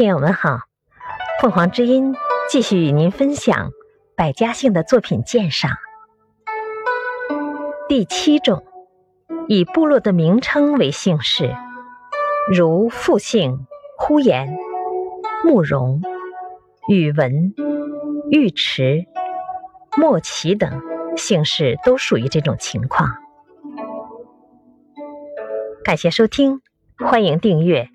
[0.00, 0.60] 听友们好，
[1.42, 2.14] 凤凰之音
[2.48, 3.68] 继续与您分享
[4.16, 5.72] 百家姓的作品鉴赏。
[7.86, 8.64] 第七种，
[9.46, 11.54] 以部落的名称为姓氏，
[12.50, 13.66] 如复姓
[13.98, 14.56] 呼延、
[15.44, 16.00] 慕容、
[16.88, 17.52] 宇文、
[18.32, 19.04] 尉迟、
[19.98, 20.80] 莫奇等
[21.14, 23.16] 姓氏都属于这种情况。
[25.84, 26.62] 感谢收听，
[26.96, 27.90] 欢迎订阅。